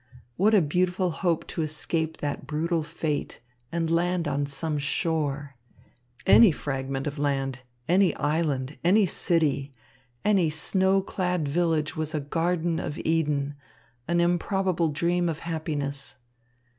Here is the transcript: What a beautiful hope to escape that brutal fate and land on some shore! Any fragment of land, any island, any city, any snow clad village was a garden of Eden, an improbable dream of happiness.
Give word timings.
What 0.35 0.55
a 0.55 0.63
beautiful 0.63 1.11
hope 1.11 1.45
to 1.49 1.61
escape 1.61 2.17
that 2.17 2.47
brutal 2.47 2.81
fate 2.81 3.39
and 3.71 3.87
land 3.91 4.27
on 4.27 4.47
some 4.47 4.79
shore! 4.79 5.53
Any 6.25 6.51
fragment 6.51 7.05
of 7.05 7.19
land, 7.19 7.59
any 7.87 8.15
island, 8.15 8.79
any 8.83 9.05
city, 9.05 9.75
any 10.25 10.49
snow 10.49 11.03
clad 11.03 11.47
village 11.47 11.95
was 11.95 12.15
a 12.15 12.19
garden 12.19 12.79
of 12.79 12.97
Eden, 13.05 13.53
an 14.07 14.19
improbable 14.19 14.89
dream 14.89 15.29
of 15.29 15.37
happiness. 15.41 16.15